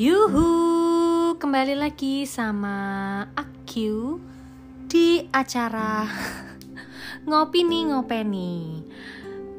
[0.00, 4.16] Yuhu, kembali lagi sama aku
[4.88, 6.08] di acara
[7.28, 8.80] ngopi nih ngopeni.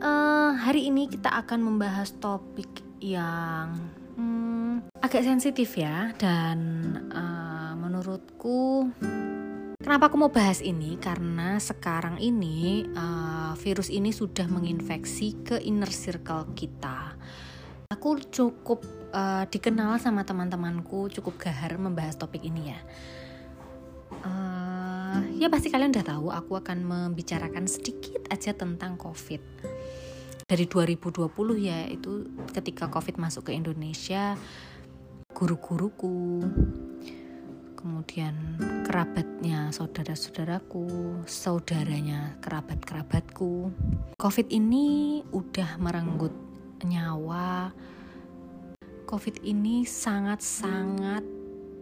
[0.02, 3.86] Uh, hari ini kita akan membahas topik yang
[4.18, 6.58] hmm, agak sensitif ya dan
[7.14, 8.90] uh, menurutku
[9.78, 15.94] kenapa aku mau bahas ini karena sekarang ini uh, virus ini sudah menginfeksi ke inner
[15.94, 17.11] circle kita.
[17.92, 22.80] Aku cukup uh, dikenal sama teman-temanku cukup gahar membahas topik ini ya.
[24.24, 29.44] Uh, ya pasti kalian udah tahu aku akan membicarakan sedikit aja tentang COVID.
[30.48, 31.28] Dari 2020
[31.60, 34.40] ya itu ketika COVID masuk ke Indonesia,
[35.36, 36.44] guru-guruku,
[37.76, 38.56] kemudian
[38.88, 43.72] kerabatnya saudara-saudaraku, saudaranya kerabat-kerabatku.
[44.16, 46.51] COVID ini udah merenggut
[46.86, 47.72] nyawa,
[49.08, 51.24] COVID ini sangat-sangat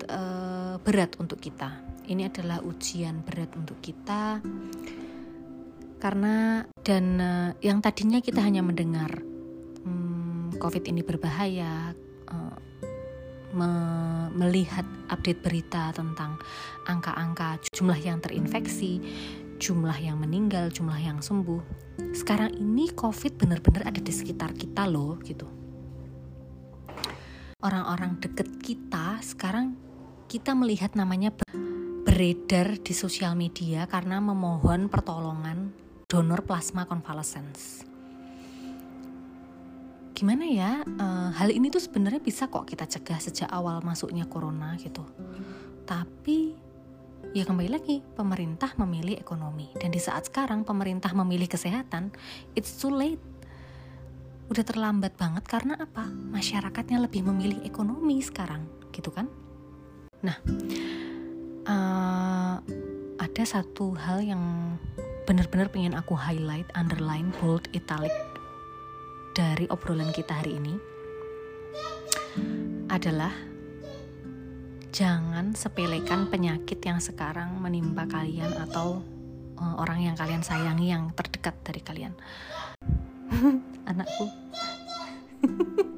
[0.09, 1.83] uh, berat untuk kita.
[2.09, 4.41] Ini adalah ujian berat untuk kita
[5.99, 9.19] karena dan uh, yang tadinya kita hanya mendengar
[9.83, 11.91] um, COVID ini berbahaya,
[12.31, 12.57] uh,
[13.51, 13.69] me
[14.29, 16.39] melihat update berita tentang
[16.87, 19.01] angka-angka jumlah yang terinfeksi,
[19.59, 21.61] jumlah yang meninggal, jumlah yang sembuh.
[22.15, 25.59] Sekarang ini COVID benar-benar ada di sekitar kita loh, gitu
[27.59, 29.75] orang-orang deket kita sekarang
[30.31, 31.35] kita melihat namanya
[32.07, 35.75] beredar di sosial media karena memohon pertolongan
[36.07, 37.83] donor plasma convalescence.
[40.15, 44.75] Gimana ya, e, hal ini tuh sebenarnya bisa kok kita cegah sejak awal masuknya corona
[44.79, 45.03] gitu.
[45.87, 46.55] Tapi
[47.29, 52.09] ya kembali lagi pemerintah memilih ekonomi dan di saat sekarang pemerintah memilih kesehatan,
[52.57, 53.21] it's too late
[54.49, 56.09] udah terlambat banget karena apa?
[56.09, 59.29] Masyarakatnya lebih memilih ekonomi sekarang, gitu kan?
[60.25, 60.41] Nah,
[61.69, 62.57] uh,
[63.21, 64.41] ada satu hal yang
[65.29, 68.11] benar-benar pengen aku highlight, underline, bold, italic
[69.37, 70.73] dari obrolan kita hari ini
[72.89, 73.29] adalah
[74.89, 79.05] jangan sepelekan penyakit yang sekarang menimpa kalian atau
[79.61, 82.13] uh, orang yang kalian sayangi yang terdekat dari kalian.
[83.89, 84.25] anakku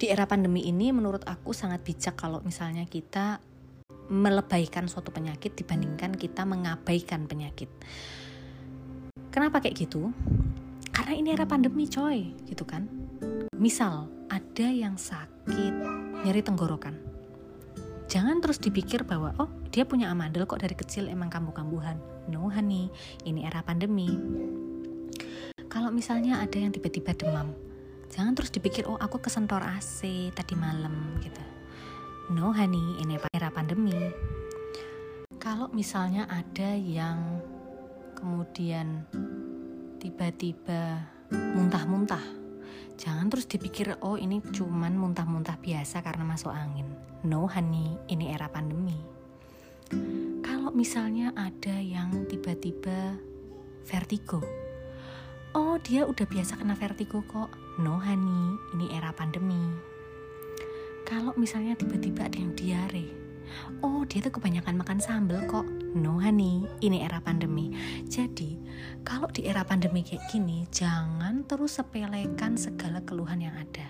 [0.00, 3.36] di era pandemi ini menurut aku sangat bijak kalau misalnya kita
[4.08, 7.68] melebaikan suatu penyakit dibandingkan kita mengabaikan penyakit.
[9.30, 10.10] Kenapa kayak gitu?
[11.00, 12.84] Karena ini era pandemi coy, gitu kan.
[13.56, 15.72] Misal ada yang sakit
[16.28, 16.92] nyeri tenggorokan.
[18.04, 21.96] Jangan terus dipikir bahwa oh dia punya amandel kok dari kecil emang kambuh-kambuhan.
[22.28, 22.92] No honey,
[23.24, 24.12] ini era pandemi.
[25.72, 27.56] Kalau misalnya ada yang tiba-tiba demam,
[28.12, 30.04] jangan terus dipikir oh aku kesentor AC
[30.36, 31.40] tadi malam gitu.
[32.28, 33.96] No honey, ini era pandemi.
[35.40, 37.40] Kalau misalnya ada yang
[38.20, 39.08] kemudian
[40.00, 40.96] tiba-tiba
[41.30, 42.24] muntah-muntah,
[42.96, 46.88] jangan terus dipikir oh ini cuman muntah-muntah biasa karena masuk angin.
[47.20, 48.96] No honey, ini era pandemi.
[50.40, 53.20] Kalau misalnya ada yang tiba-tiba
[53.84, 54.40] vertigo,
[55.52, 57.52] oh dia udah biasa kena vertigo kok.
[57.76, 59.68] No honey, ini era pandemi.
[61.04, 63.04] Kalau misalnya tiba-tiba ada yang diare,
[63.84, 65.68] oh dia tuh kebanyakan makan sambal kok.
[65.92, 67.74] No honey, ini era pandemi.
[68.08, 68.59] Jadi
[69.06, 73.88] kalau di era pandemi kayak gini, jangan terus sepelekan segala keluhan yang ada.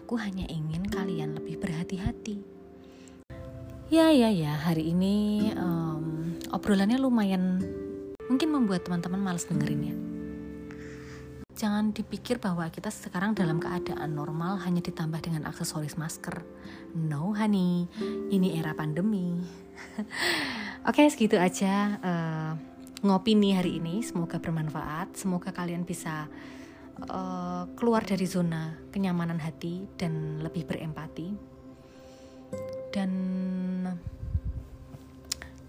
[0.00, 2.54] Aku hanya ingin kalian lebih berhati-hati
[3.92, 7.60] Ya ya ya, hari ini um, obrolannya lumayan
[8.32, 9.96] mungkin membuat teman-teman males dengerin ya.
[11.54, 16.42] Jangan dipikir bahwa kita sekarang dalam keadaan normal hanya ditambah dengan aksesoris masker.
[16.96, 17.86] No honey,
[18.34, 19.38] ini era pandemi.
[20.88, 22.52] Oke, okay, segitu aja uh,
[23.04, 24.00] ngopi nih hari ini.
[24.00, 25.14] Semoga bermanfaat.
[25.14, 26.26] Semoga kalian bisa
[27.06, 31.54] uh, keluar dari zona kenyamanan hati dan lebih berempati
[32.90, 33.10] dan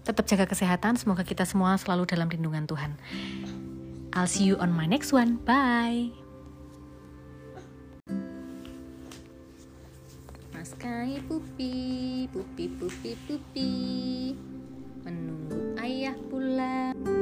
[0.02, 0.96] tetap jaga kesehatan.
[0.96, 2.96] Semoga kita semua selalu dalam lindungan Tuhan.
[4.16, 5.36] I'll see you on my next one.
[5.44, 6.26] Bye.
[11.26, 13.70] Pupi, pupi, pupi, pupi,
[15.02, 17.15] menunggu ayah pulang.